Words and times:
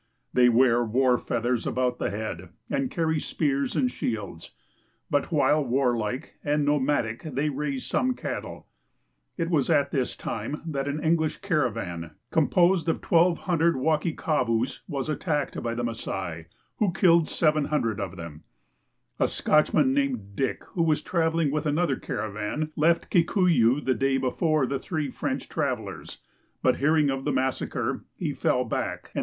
They 0.33 0.49
wear 0.49 0.83
war 0.83 1.19
feath 1.19 1.45
ers 1.45 1.67
a'oout 1.67 1.99
the 1.99 2.09
head 2.09 2.49
and 2.71 2.89
carry 2.89 3.19
spears 3.19 3.75
and 3.75 3.91
shields, 3.91 4.49
but 5.11 5.31
while 5.31 5.63
warlike 5.63 6.39
and 6.43 6.65
nomadic 6.65 7.21
they 7.21 7.49
raise 7.49 7.85
some 7.85 8.15
cattle. 8.15 8.65
It 9.37 9.51
was 9.51 9.69
at 9.69 9.91
this 9.91 10.17
time 10.17 10.63
that 10.65 10.87
an 10.87 11.03
English 11.03 11.41
caravan, 11.41 12.15
composed 12.31 12.89
of 12.89 12.95
1,200 13.03 13.75
Wakikovns, 13.75 14.81
was 14.87 15.07
attacked 15.07 15.61
by 15.61 15.75
the 15.75 15.83
Ma.saV, 15.83 16.45
who 16.77 16.91
killed 16.91 17.27
700 17.29 17.99
of 17.99 18.15
them. 18.15 18.41
A 19.19 19.27
Scotchman, 19.27 19.93
named 19.93 20.35
Dick, 20.35 20.63
who 20.73 20.81
was 20.81 21.03
traveling 21.03 21.51
with 21.51 21.67
another 21.67 21.95
caravan, 21.97 22.71
left 22.75 23.11
Kikuyu 23.11 23.81
the 23.85 23.93
day 23.93 24.17
before 24.17 24.65
the 24.65 24.79
three 24.79 25.11
French 25.11 25.47
travelers, 25.47 26.17
but 26.63 26.77
hearing 26.77 27.11
of 27.11 27.23
the 27.23 27.31
massacre 27.31 28.03
he 28.17 28.33
fell 28.33 28.65
back 28.65 29.11
and 29.13 29.19